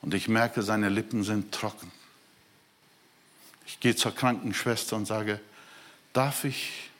[0.00, 1.92] Und ich merke, seine Lippen sind trocken.
[3.66, 5.40] Ich gehe zur Krankenschwester und sage,
[6.16, 6.90] darf ich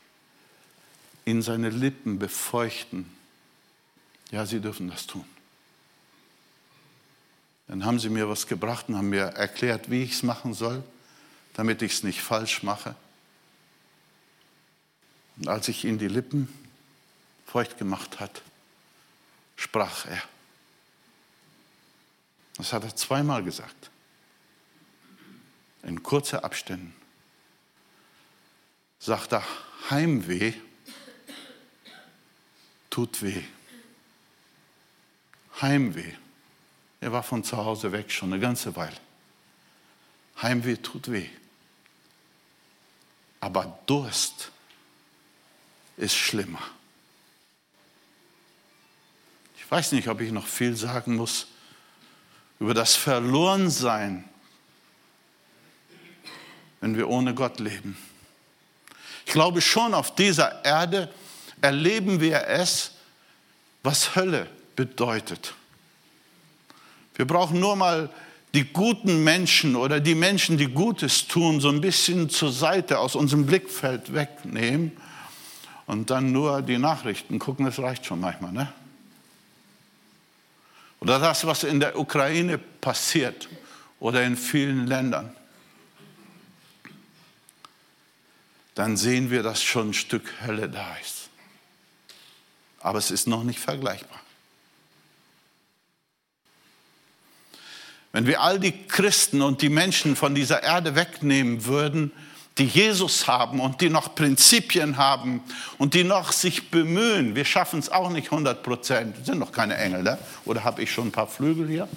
[1.25, 3.11] in seine Lippen befeuchten?
[4.31, 5.25] Ja, Sie dürfen das tun.
[7.69, 10.85] Dann haben sie mir was gebracht und haben mir erklärt, wie ich es machen soll,
[11.55, 12.95] damit ich es nicht falsch mache.
[15.37, 16.49] Und als ich ihn die Lippen
[17.47, 18.43] feucht gemacht hat,
[19.57, 20.23] sprach er.
[22.57, 23.91] Das hat er zweimal gesagt.
[25.83, 26.95] In kurzer Abständen
[28.99, 29.45] sagt er,
[29.91, 30.55] Heimweh
[32.91, 33.43] tut weh.
[35.61, 36.13] Heimweh.
[37.01, 38.97] Er war von zu Hause weg schon eine ganze Weile.
[40.43, 41.29] Heimweh tut weh.
[43.41, 44.51] Aber Durst
[45.97, 46.63] ist schlimmer.
[49.57, 51.49] Ich weiß nicht, ob ich noch viel sagen muss
[52.61, 54.29] über das Verlorensein,
[56.81, 57.97] wenn wir ohne Gott leben.
[59.27, 61.11] Ich glaube schon, auf dieser Erde
[61.61, 62.93] erleben wir es,
[63.83, 65.55] was Hölle bedeutet.
[67.17, 68.09] Wir brauchen nur mal
[68.55, 73.17] die guten Menschen oder die Menschen, die Gutes tun, so ein bisschen zur Seite aus
[73.17, 74.93] unserem Blickfeld wegnehmen
[75.87, 78.53] und dann nur die Nachrichten gucken, das reicht schon manchmal.
[78.53, 78.73] Ne?
[81.01, 83.49] Oder das, was in der Ukraine passiert
[83.99, 85.35] oder in vielen Ländern.
[88.77, 91.31] Dann sehen wir, dass schon ein Stück Hölle da ist.
[92.79, 94.21] Aber es ist noch nicht vergleichbar.
[98.13, 102.13] Wenn wir all die Christen und die Menschen von dieser Erde wegnehmen würden,
[102.59, 105.43] die Jesus haben und die noch Prinzipien haben
[105.79, 109.77] und die noch sich bemühen, wir schaffen es auch nicht 100 Prozent, sind doch keine
[109.79, 110.19] Engel, ne?
[110.45, 111.89] oder habe ich schon ein paar Flügel hier?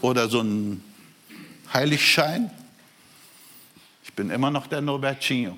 [0.00, 0.82] Oder so ein
[1.72, 2.50] Heiligschein?
[4.18, 5.56] Bin immer noch der Norbertino.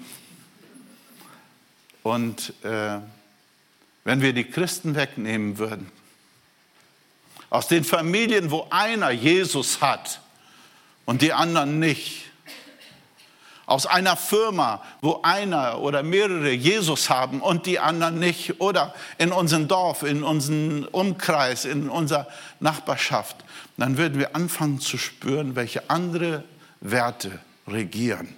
[2.02, 2.98] Und äh,
[4.04, 5.90] wenn wir die Christen wegnehmen würden,
[7.48, 10.20] aus den Familien, wo einer Jesus hat
[11.06, 12.26] und die anderen nicht,
[13.64, 19.32] aus einer Firma, wo einer oder mehrere Jesus haben und die anderen nicht, oder in
[19.32, 22.26] unserem Dorf, in unserem Umkreis, in unserer
[22.58, 23.36] Nachbarschaft,
[23.78, 26.44] dann würden wir anfangen zu spüren, welche andere
[26.82, 28.36] Werte regieren.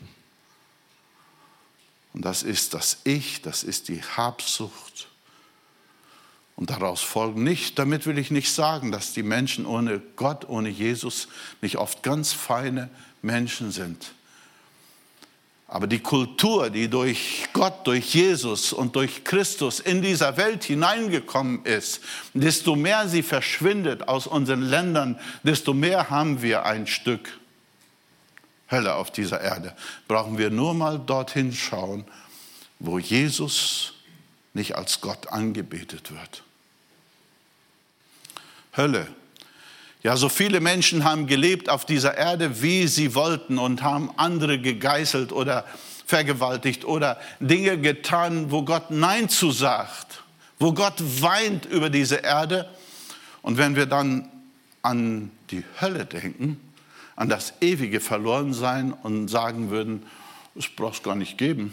[2.12, 5.08] Und das ist das Ich, das ist die Habsucht.
[6.56, 10.68] Und daraus folgen nicht, damit will ich nicht sagen, dass die Menschen ohne Gott, ohne
[10.68, 11.28] Jesus
[11.62, 12.90] nicht oft ganz feine
[13.22, 14.12] Menschen sind.
[15.66, 21.64] Aber die Kultur, die durch Gott, durch Jesus und durch Christus in dieser Welt hineingekommen
[21.64, 22.02] ist,
[22.34, 27.40] desto mehr sie verschwindet aus unseren Ländern, desto mehr haben wir ein Stück
[28.72, 29.74] Hölle auf dieser Erde.
[30.08, 32.04] Brauchen wir nur mal dorthin schauen,
[32.78, 33.92] wo Jesus
[34.54, 36.42] nicht als Gott angebetet wird.
[38.76, 39.06] Hölle.
[40.02, 44.58] Ja, so viele Menschen haben gelebt auf dieser Erde, wie sie wollten und haben andere
[44.58, 45.64] gegeißelt oder
[46.06, 50.24] vergewaltigt oder Dinge getan, wo Gott Nein zu sagt,
[50.58, 52.68] wo Gott weint über diese Erde.
[53.42, 54.28] Und wenn wir dann
[54.82, 56.60] an die Hölle denken,
[57.22, 60.04] an das ewige Verlorensein und sagen würden,
[60.56, 61.72] es braucht es gar nicht geben.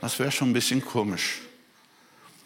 [0.00, 1.42] Das wäre schon ein bisschen komisch.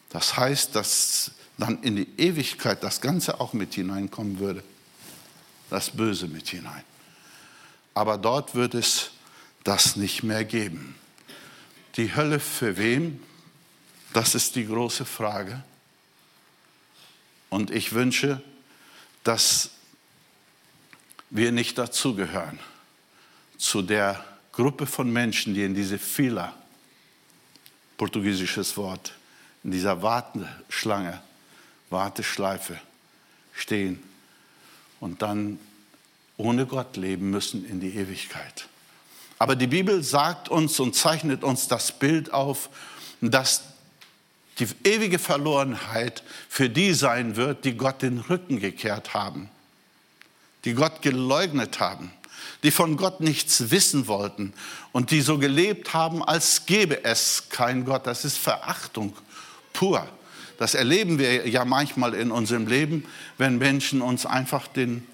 [0.09, 4.65] Das heißt, dass dann in die Ewigkeit das Ganze auch mit hineinkommen würde.
[5.71, 6.83] Das Böse mit hinein.
[7.95, 9.13] Aber dort wird es
[9.63, 10.97] das nicht mehr geben.
[11.95, 13.23] Die Hölle für wem?
[14.13, 15.63] Das ist die große Frage.
[17.49, 18.43] Und ich wünsche,
[19.23, 19.71] dass
[21.31, 22.59] wir nicht dazugehören
[23.57, 26.55] zu der Gruppe von Menschen, die in diese Fila,
[27.97, 29.15] portugiesisches Wort,
[29.63, 31.21] in dieser Warteschlange,
[31.91, 32.79] Warteschleife
[33.53, 34.03] stehen
[35.01, 35.59] und dann
[36.37, 38.69] ohne Gott leben müssen in die Ewigkeit.
[39.39, 42.71] Aber die Bibel sagt uns und zeichnet uns das Bild auf,
[43.21, 43.63] dass
[44.59, 49.49] die ewige Verlorenheit für die sein wird, die Gott den Rücken gekehrt haben,
[50.65, 52.11] die Gott geleugnet haben,
[52.63, 54.53] die von Gott nichts wissen wollten
[54.93, 58.07] und die so gelebt haben, als gäbe es kein Gott.
[58.07, 59.17] Das ist Verachtung
[59.73, 60.07] pur.
[60.59, 63.07] Das erleben wir ja manchmal in unserem Leben,
[63.39, 65.07] wenn Menschen uns einfach den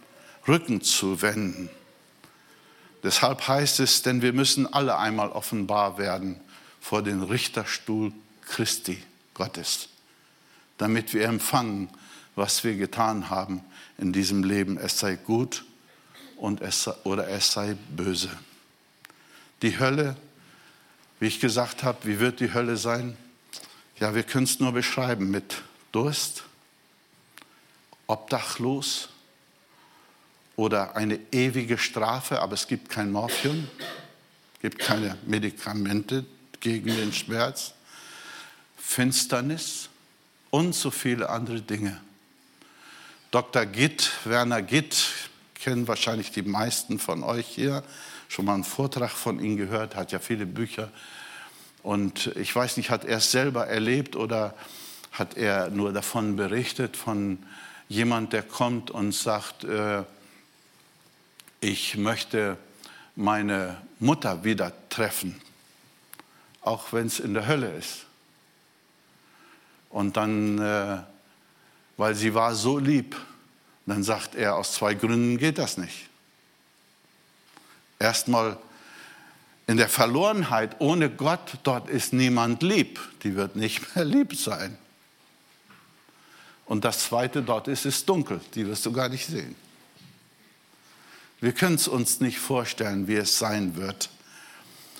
[0.48, 1.70] Rücken zuwenden.
[3.04, 6.40] Deshalb heißt es, denn wir müssen alle einmal offenbar werden
[6.80, 9.00] vor den Richterstuhl Christi
[9.34, 9.88] Gottes,
[10.78, 11.90] damit wir empfangen,
[12.34, 13.62] was wir getan haben
[13.98, 14.78] in diesem Leben.
[14.78, 15.64] Es sei gut
[16.36, 18.30] und es, oder es sei böse.
[19.62, 20.16] Die Hölle,
[21.18, 23.16] wie ich gesagt habe, wie wird die Hölle sein?
[23.98, 26.44] Ja, wir können es nur beschreiben mit Durst,
[28.06, 29.08] obdachlos
[30.56, 33.68] oder eine ewige Strafe, aber es gibt kein Morphium,
[34.60, 36.26] gibt keine Medikamente
[36.60, 37.72] gegen den Schmerz,
[38.76, 39.88] Finsternis
[40.50, 42.00] und so viele andere Dinge.
[43.36, 43.66] Dr.
[43.66, 45.12] Gitt, Werner Gitt,
[45.56, 47.82] kennen wahrscheinlich die meisten von euch hier,
[48.28, 50.90] schon mal einen Vortrag von ihm gehört, hat ja viele Bücher
[51.82, 54.54] und ich weiß nicht, hat er es selber erlebt oder
[55.12, 57.44] hat er nur davon berichtet, von
[57.88, 60.04] jemand, der kommt und sagt, äh,
[61.60, 62.56] ich möchte
[63.16, 65.38] meine Mutter wieder treffen,
[66.62, 68.06] auch wenn es in der Hölle ist.
[69.90, 71.00] Und dann, äh,
[71.96, 73.16] weil sie war so lieb,
[73.86, 76.08] dann sagt er, aus zwei Gründen geht das nicht.
[77.98, 78.58] Erstmal
[79.66, 83.00] in der Verlorenheit ohne Gott, dort ist niemand lieb.
[83.22, 84.76] Die wird nicht mehr lieb sein.
[86.66, 88.40] Und das Zweite, dort ist es dunkel.
[88.54, 89.54] Die wirst du gar nicht sehen.
[91.40, 94.08] Wir können es uns nicht vorstellen, wie es sein wird,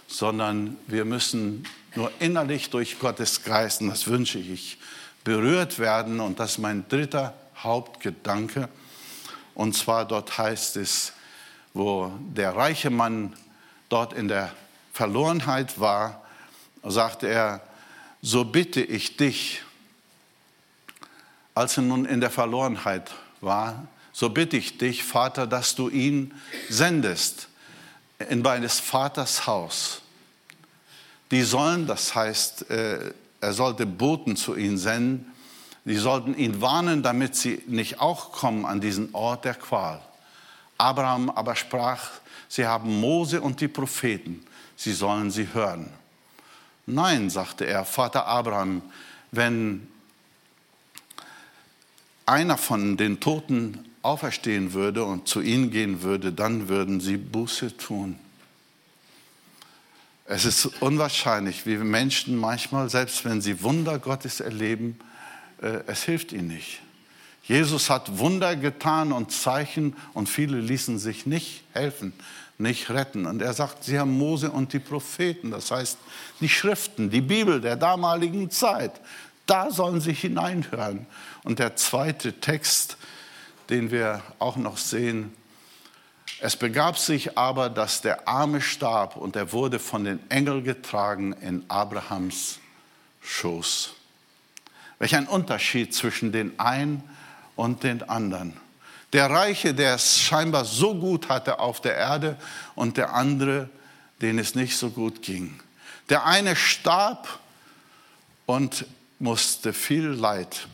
[0.06, 4.78] sondern wir müssen nur innerlich durch Gottes Geist, und das wünsche ich,
[5.26, 6.20] berührt werden.
[6.20, 8.68] Und das ist mein dritter Hauptgedanke.
[9.56, 11.12] Und zwar dort heißt es,
[11.74, 13.34] wo der reiche Mann
[13.88, 14.52] dort in der
[14.92, 16.22] Verlorenheit war,
[16.84, 17.60] sagte er,
[18.22, 19.62] so bitte ich dich,
[21.54, 23.10] als er nun in der Verlorenheit
[23.40, 26.32] war, so bitte ich dich, Vater, dass du ihn
[26.68, 27.48] sendest
[28.30, 30.02] in meines Vaters Haus.
[31.32, 35.32] Die sollen, das heißt, äh, er sollte Boten zu ihnen senden,
[35.84, 40.00] die sollten ihn warnen, damit sie nicht auch kommen an diesen Ort der Qual.
[40.78, 42.10] Abraham aber sprach,
[42.48, 44.44] sie haben Mose und die Propheten,
[44.76, 45.88] sie sollen sie hören.
[46.86, 48.82] Nein, sagte er, Vater Abraham,
[49.30, 49.86] wenn
[52.26, 57.76] einer von den Toten auferstehen würde und zu ihnen gehen würde, dann würden sie Buße
[57.76, 58.18] tun.
[60.28, 64.98] Es ist unwahrscheinlich, wie Menschen manchmal, selbst wenn sie Wunder Gottes erleben,
[65.62, 66.80] äh, es hilft ihnen nicht.
[67.44, 72.12] Jesus hat Wunder getan und Zeichen und viele ließen sich nicht helfen,
[72.58, 73.24] nicht retten.
[73.24, 75.96] Und er sagt, sie haben Mose und die Propheten, das heißt
[76.40, 79.00] die Schriften, die Bibel der damaligen Zeit.
[79.46, 81.06] Da sollen sie hineinhören.
[81.44, 82.96] Und der zweite Text,
[83.70, 85.32] den wir auch noch sehen,
[86.40, 91.32] es begab sich aber, dass der Arme starb und er wurde von den Engeln getragen
[91.34, 92.58] in Abrahams
[93.22, 93.92] Schoß.
[94.98, 97.02] Welch ein Unterschied zwischen den einen
[97.54, 98.56] und den anderen.
[99.12, 102.36] Der Reiche, der es scheinbar so gut hatte auf der Erde
[102.74, 103.68] und der andere,
[104.20, 105.58] den es nicht so gut ging.
[106.08, 107.38] Der eine starb
[108.46, 108.84] und
[109.18, 110.68] musste viel Leid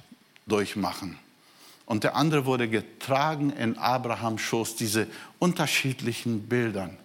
[0.46, 1.18] durchmachen.
[1.92, 5.06] Und der andere wurde getragen in Abrahams Schoß, diese
[5.38, 6.96] unterschiedlichen Bildern.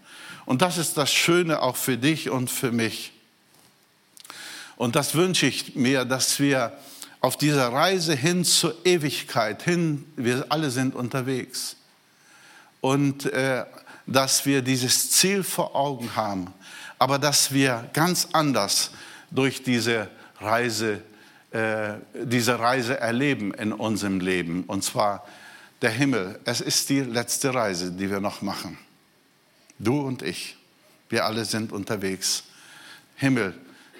[0.45, 3.11] Und das ist das Schöne auch für dich und für mich.
[4.77, 6.71] Und das wünsche ich mir, dass wir
[7.19, 11.75] auf dieser Reise hin zur Ewigkeit, hin, wir alle sind unterwegs.
[12.79, 13.65] Und äh,
[14.05, 16.53] dass wir dieses Ziel vor Augen haben,
[16.97, 18.91] aber dass wir ganz anders
[19.31, 20.07] durch diese
[20.39, 21.01] Reise,
[21.57, 24.63] äh, diese Reise erleben in unserem Leben.
[24.65, 25.25] Und zwar
[25.81, 26.39] der Himmel.
[26.45, 28.77] Es ist die letzte Reise, die wir noch machen.
[29.79, 30.57] Du und ich,
[31.09, 32.43] wir alle sind unterwegs.
[33.15, 33.53] Himmel,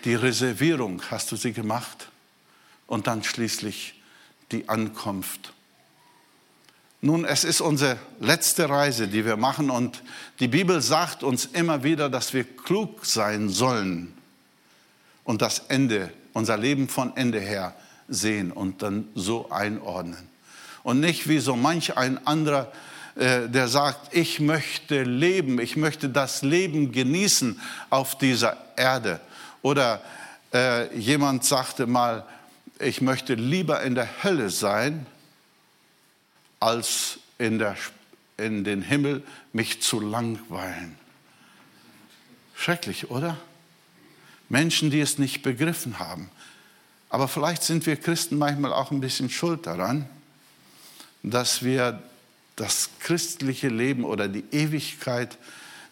[0.04, 2.10] die Reservierung, hast du sie gemacht?
[2.88, 3.94] und dann schließlich
[4.52, 5.54] die Ankunft.
[7.02, 10.02] Nun, es ist unsere letzte Reise, die wir machen und
[10.40, 14.18] die Bibel sagt uns immer wieder, dass wir klug sein sollen
[15.24, 17.74] und das Ende, unser Leben von Ende her
[18.08, 20.30] sehen und dann so einordnen.
[20.84, 22.72] Und nicht wie so manch ein anderer,
[23.16, 27.60] äh, der sagt, ich möchte leben, ich möchte das Leben genießen
[27.90, 29.20] auf dieser Erde.
[29.64, 30.00] Oder
[30.54, 32.24] äh, jemand sagte mal,
[32.80, 35.08] ich möchte lieber in der Hölle sein,
[36.60, 37.76] als in, der,
[38.38, 39.24] in den Himmel
[39.54, 40.96] mich zu langweilen.
[42.54, 43.38] Schrecklich, oder?
[44.50, 46.30] Menschen, die es nicht begriffen haben.
[47.10, 50.08] Aber vielleicht sind wir Christen manchmal auch ein bisschen schuld daran,
[51.24, 52.02] dass wir
[52.56, 55.38] das christliche Leben oder die Ewigkeit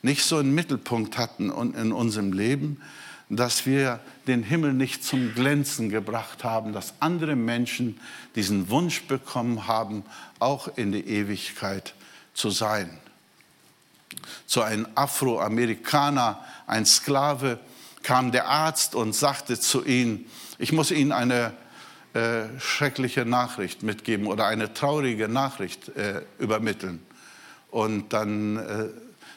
[0.01, 2.81] nicht so im Mittelpunkt hatten in unserem Leben,
[3.29, 7.99] dass wir den Himmel nicht zum Glänzen gebracht haben, dass andere Menschen
[8.35, 10.03] diesen Wunsch bekommen haben,
[10.39, 11.93] auch in die Ewigkeit
[12.33, 12.99] zu sein.
[14.45, 17.59] Zu einem Afroamerikaner, ein Sklave,
[18.05, 20.27] kam der Arzt und sagte zu ihm,
[20.59, 21.53] ich muss Ihnen eine
[22.13, 27.03] äh, schreckliche Nachricht mitgeben oder eine traurige Nachricht äh, übermitteln.
[27.71, 28.89] Und dann äh,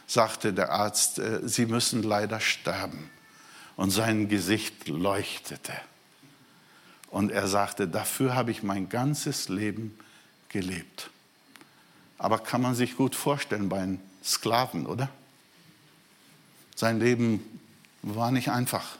[0.07, 3.11] sagte der Arzt, äh, Sie müssen leider sterben
[3.77, 5.73] und sein Gesicht leuchtete.
[7.11, 9.99] Und er sagte, dafür habe ich mein ganzes Leben
[10.51, 11.09] gelebt.
[12.19, 15.09] Aber kann man sich gut vorstellen bei einem Sklaven, oder?
[16.77, 17.58] Sein Leben
[18.03, 18.96] war nicht einfach.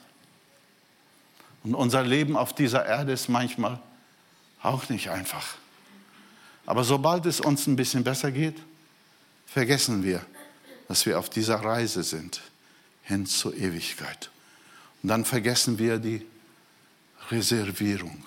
[1.63, 3.79] Und unser Leben auf dieser Erde ist manchmal
[4.61, 5.55] auch nicht einfach.
[6.65, 8.55] Aber sobald es uns ein bisschen besser geht,
[9.45, 10.21] vergessen wir,
[10.87, 12.41] dass wir auf dieser Reise sind
[13.03, 14.29] hin zur Ewigkeit.
[15.01, 16.25] Und dann vergessen wir die
[17.31, 18.23] Reservierung.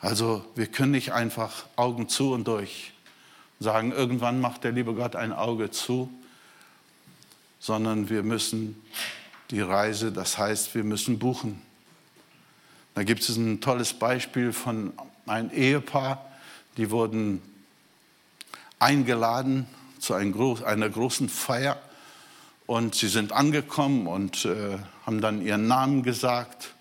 [0.00, 2.92] Also wir können nicht einfach Augen zu und durch
[3.58, 6.10] sagen, irgendwann macht der liebe Gott ein Auge zu,
[7.66, 8.80] sondern wir müssen
[9.50, 11.60] die Reise, das heißt, wir müssen buchen.
[12.94, 14.92] Da gibt es ein tolles Beispiel von
[15.26, 16.24] einem Ehepaar,
[16.76, 17.42] die wurden
[18.78, 19.66] eingeladen
[19.98, 21.82] zu einer großen Feier
[22.66, 26.72] und sie sind angekommen und äh, haben dann ihren Namen gesagt.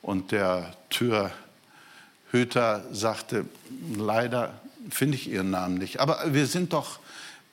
[0.00, 3.44] Und der Türhüter sagte,
[3.94, 4.54] leider
[4.88, 6.00] finde ich ihren Namen nicht.
[6.00, 6.98] Aber wir sind doch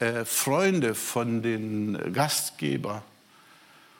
[0.02, 3.04] äh, Freunde von den Gastgeber.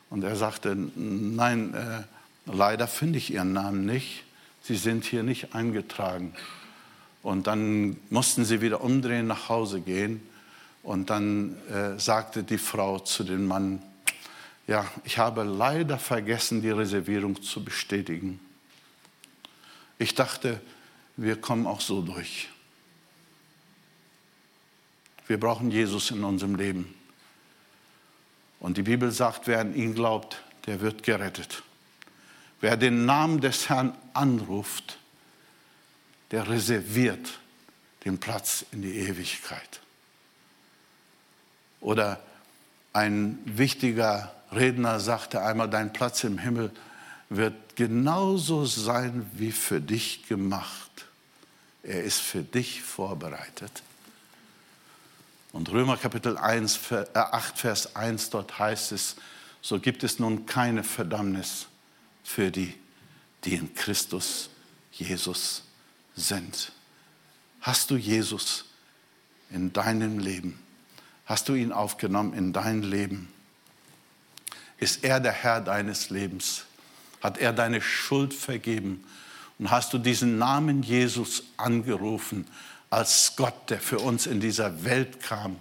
[0.10, 2.04] Und er sagte, nein, äh,
[2.52, 4.24] leider finde ich ihren Namen nicht.
[4.64, 6.34] Sie sind hier nicht eingetragen.
[7.24, 10.28] Und dann mussten sie wieder umdrehen, nach Hause gehen.
[10.84, 13.82] Und dann äh, sagte die Frau zu dem Mann,
[14.68, 18.40] ja, ich habe leider vergessen, die Reservierung zu bestätigen.
[20.00, 20.60] Ich dachte,
[21.16, 22.50] wir kommen auch so durch.
[25.32, 26.94] Wir brauchen Jesus in unserem Leben.
[28.60, 31.64] Und die Bibel sagt, wer an ihn glaubt, der wird gerettet.
[32.60, 34.98] Wer den Namen des Herrn anruft,
[36.32, 37.40] der reserviert
[38.04, 39.80] den Platz in die Ewigkeit.
[41.80, 42.22] Oder
[42.92, 46.72] ein wichtiger Redner sagte einmal, dein Platz im Himmel
[47.30, 51.06] wird genauso sein wie für dich gemacht.
[51.84, 53.82] Er ist für dich vorbereitet.
[55.52, 59.16] Und Römer Kapitel 1, 8, äh, Vers 1, dort heißt es,
[59.62, 61.68] so gibt es nun keine Verdammnis
[62.24, 62.74] für die,
[63.44, 64.50] die in Christus
[64.92, 65.64] Jesus
[66.16, 66.72] sind.
[67.60, 68.66] Hast du Jesus
[69.50, 70.60] in deinem Leben?
[71.26, 73.32] Hast du ihn aufgenommen in dein Leben?
[74.78, 76.66] Ist er der Herr deines Lebens?
[77.22, 79.04] Hat er deine Schuld vergeben?
[79.60, 82.48] Und hast du diesen Namen Jesus angerufen
[82.92, 85.56] als Gott, der für uns in dieser Welt kam,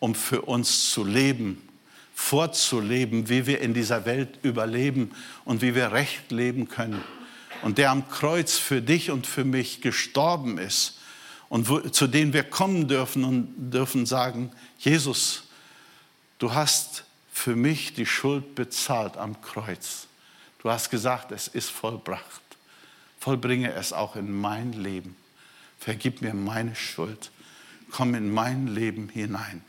[0.00, 1.68] um für uns zu leben,
[2.14, 5.12] vorzuleben, wie wir in dieser Welt überleben
[5.44, 7.04] und wie wir recht leben können?
[7.62, 10.98] Und der am Kreuz für dich und für mich gestorben ist
[11.48, 15.44] und wo, zu denen wir kommen dürfen und dürfen sagen, Jesus,
[16.38, 20.06] du hast für mich die Schuld bezahlt am Kreuz.
[20.60, 22.40] Du hast gesagt, es ist vollbracht.
[23.20, 25.14] Vollbringe es auch in mein Leben.
[25.84, 27.30] Vergib mir meine Schuld.
[27.90, 29.62] Komm in mein Leben hinein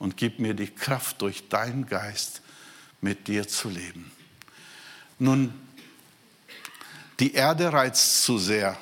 [0.00, 2.42] und gib mir die Kraft durch deinen Geist
[3.00, 4.10] mit dir zu leben.
[5.20, 5.54] Nun,
[7.20, 8.76] die Erde reizt zu sehr.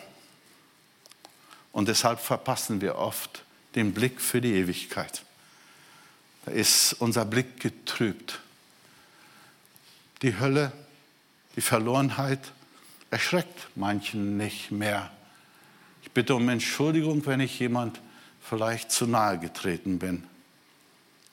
[1.71, 5.23] Und deshalb verpassen wir oft den Blick für die Ewigkeit.
[6.47, 8.41] Da ist unser Blick getrübt.
[10.23, 10.73] Die Hölle,
[11.57, 12.41] die Verlorenheit
[13.11, 15.11] erschreckt manchen nicht mehr.
[16.11, 18.01] Ich bitte um Entschuldigung, wenn ich jemand
[18.41, 20.25] vielleicht zu nahe getreten bin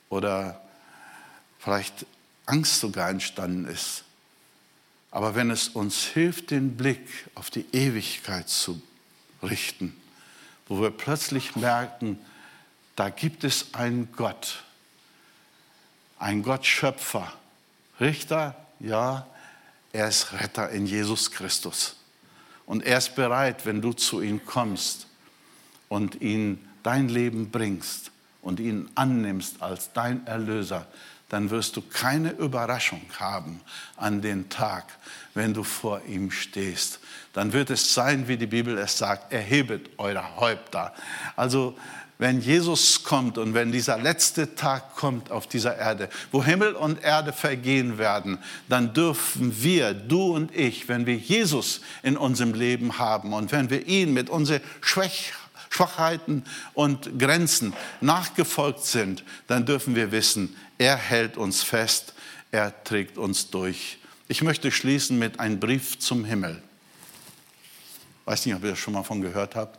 [0.08, 0.62] oder
[1.58, 2.06] vielleicht
[2.46, 4.04] Angst sogar entstanden ist.
[5.10, 8.80] Aber wenn es uns hilft, den Blick auf die Ewigkeit zu
[9.42, 10.00] richten,
[10.68, 12.16] wo wir plötzlich merken,
[12.94, 14.62] da gibt es einen Gott,
[16.20, 17.32] einen Gott Schöpfer,
[17.98, 19.26] Richter, ja,
[19.90, 21.97] er ist Retter in Jesus Christus.
[22.68, 25.06] Und er ist bereit, wenn du zu ihm kommst
[25.88, 28.10] und ihn dein Leben bringst
[28.42, 30.86] und ihn annimmst als dein Erlöser,
[31.30, 33.62] dann wirst du keine Überraschung haben
[33.96, 34.84] an den Tag,
[35.32, 37.00] wenn du vor ihm stehst.
[37.32, 40.92] Dann wird es sein, wie die Bibel es sagt, erhebet eure Häupter.
[41.36, 41.74] Also
[42.18, 47.02] wenn Jesus kommt und wenn dieser letzte Tag kommt auf dieser Erde, wo Himmel und
[47.02, 48.38] Erde vergehen werden,
[48.68, 53.70] dann dürfen wir, du und ich, wenn wir Jesus in unserem Leben haben und wenn
[53.70, 56.42] wir ihn mit unseren Schwachheiten
[56.74, 62.14] und Grenzen nachgefolgt sind, dann dürfen wir wissen, er hält uns fest,
[62.50, 63.98] er trägt uns durch.
[64.26, 66.60] Ich möchte schließen mit einem Brief zum Himmel.
[68.24, 69.78] Weiß nicht, ob ihr das schon mal von gehört habt.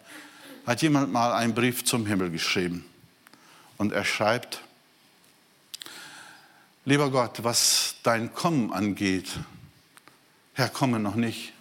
[0.65, 2.85] Hat jemand mal einen Brief zum Himmel geschrieben?
[3.77, 4.61] Und er schreibt,
[6.85, 9.39] lieber Gott, was dein Kommen angeht,
[10.53, 11.53] Herr, komme noch nicht.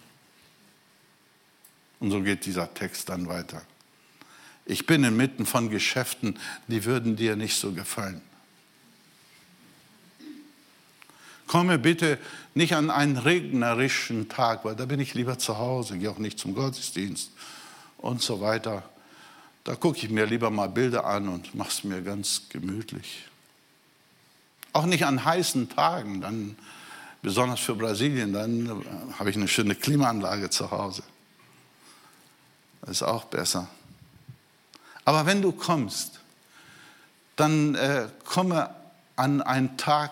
[1.99, 3.61] Und so geht dieser Text dann weiter.
[4.65, 6.37] Ich bin inmitten von Geschäften,
[6.67, 8.21] die würden dir nicht so gefallen.
[11.47, 12.19] Komme bitte
[12.53, 16.37] nicht an einen regnerischen Tag, weil da bin ich lieber zu Hause, gehe auch nicht
[16.37, 17.31] zum Gottesdienst
[17.99, 18.83] und so weiter.
[19.63, 23.25] Da gucke ich mir lieber mal Bilder an und mache es mir ganz gemütlich.
[24.73, 26.55] Auch nicht an heißen Tagen, dann
[27.21, 31.03] besonders für Brasilien, dann äh, habe ich eine schöne Klimaanlage zu Hause.
[32.81, 33.67] Das ist auch besser.
[35.05, 36.19] Aber wenn du kommst,
[37.35, 38.69] dann äh, komme
[39.15, 40.11] an einen Tag,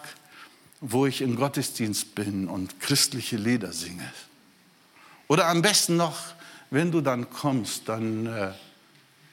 [0.82, 4.12] wo ich im Gottesdienst bin und christliche Lieder singe.
[5.28, 6.18] Oder am besten noch,
[6.70, 8.52] wenn du dann kommst, dann äh,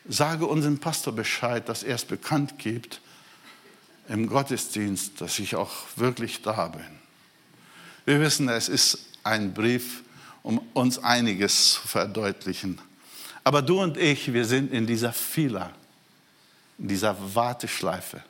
[0.08, 3.00] sage unserem Pastor Bescheid, dass er es bekannt gibt
[4.08, 6.84] im Gottesdienst, dass ich auch wirklich da bin.
[8.04, 10.02] Wir wissen, es ist ein Brief,
[10.42, 12.78] um uns einiges zu verdeutlichen.
[13.42, 15.70] Aber du und ich, wir sind in dieser Fila,
[16.78, 18.22] in dieser Warteschleife,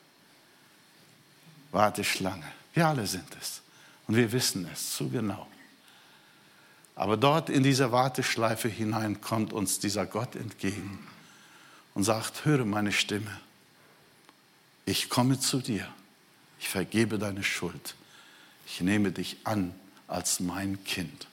[1.73, 2.47] Warteschlange.
[2.73, 3.61] Wir alle sind es.
[4.07, 5.47] Und wir wissen es zu genau.
[6.95, 10.99] Aber dort in dieser Warteschleife hinein kommt uns dieser Gott entgegen
[11.95, 13.41] und sagt, höre meine Stimme.
[14.87, 15.89] Ich komme zu dir.
[16.61, 17.97] Ich vergebe deine Schuld.
[18.67, 19.75] Ich nehme dich an
[20.07, 21.27] als mein Kind.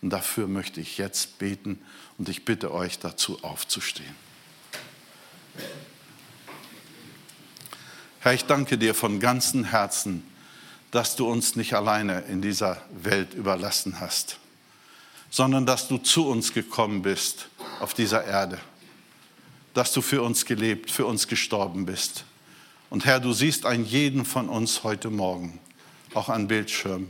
[0.00, 1.80] Und dafür möchte ich jetzt beten
[2.16, 4.14] und ich bitte euch dazu aufzustehen.
[8.20, 10.22] Herr, ich danke dir von ganzem Herzen
[10.90, 14.38] dass du uns nicht alleine in dieser Welt überlassen hast,
[15.30, 17.48] sondern dass du zu uns gekommen bist
[17.80, 18.58] auf dieser Erde,
[19.74, 22.24] dass du für uns gelebt, für uns gestorben bist.
[22.90, 25.60] Und Herr, du siehst einen jeden von uns heute Morgen,
[26.14, 27.08] auch an Bildschirm.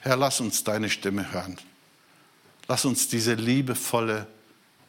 [0.00, 1.56] Herr, lass uns deine Stimme hören.
[2.66, 4.26] Lass uns diese liebevolle,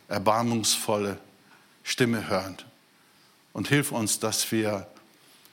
[0.07, 1.17] erbarmungsvolle
[1.83, 2.57] Stimme hören.
[3.53, 4.87] Und hilf uns, dass wir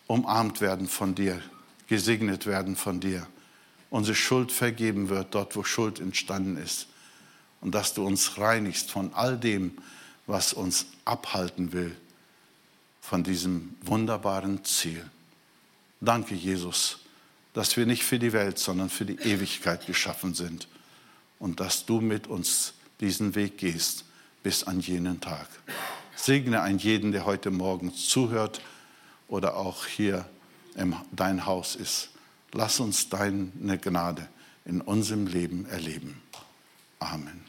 [0.06, 1.40] umarmt werden von dir,
[1.86, 3.26] gesegnet werden von dir.
[3.90, 6.86] Unsere Schuld vergeben wird dort, wo Schuld entstanden ist.
[7.60, 9.78] Und dass du uns reinigst von all dem,
[10.26, 11.96] was uns abhalten will
[13.00, 15.08] von diesem wunderbaren Ziel.
[16.00, 16.98] Danke, Jesus,
[17.54, 20.66] dass wir nicht für die Welt, sondern für die Ewigkeit geschaffen sind
[21.38, 24.04] und dass du mit uns diesen Weg gehst
[24.42, 25.48] bis an jenen Tag.
[26.16, 28.60] Segne einen jeden, der heute Morgen zuhört
[29.28, 30.28] oder auch hier
[31.12, 32.10] dein Haus ist.
[32.52, 34.28] Lass uns deine Gnade
[34.64, 36.22] in unserem Leben erleben.
[36.98, 37.45] Amen.